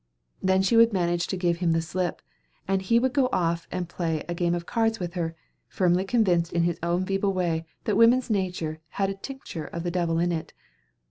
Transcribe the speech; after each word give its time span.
Then 0.41 0.63
she 0.63 0.75
would 0.75 0.93
manage 0.93 1.27
to 1.27 1.37
give 1.37 1.57
him 1.57 1.73
the 1.73 1.79
slip; 1.83 2.23
and 2.67 2.81
he 2.81 2.97
would 2.97 3.13
go 3.13 3.29
off 3.31 3.67
and 3.71 3.87
play 3.87 4.25
a 4.27 4.33
game 4.33 4.55
of 4.55 4.65
cards 4.65 4.99
with 4.99 5.13
himself, 5.13 5.35
firmly 5.67 6.05
convinced 6.05 6.51
in 6.53 6.63
his 6.63 6.79
own 6.81 7.05
feeble 7.05 7.33
way 7.33 7.67
that 7.83 7.95
woman's 7.97 8.27
nature 8.31 8.79
had 8.97 9.11
a 9.11 9.13
tincture 9.13 9.65
of 9.67 9.83
the 9.83 9.91
devil 9.91 10.17
in 10.17 10.31
it. 10.31 10.53